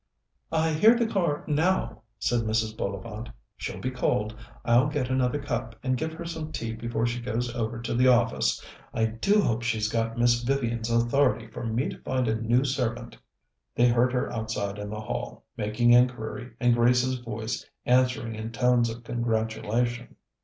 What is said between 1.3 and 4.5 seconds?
now," said Mrs. Bullivant. "She'll be cold.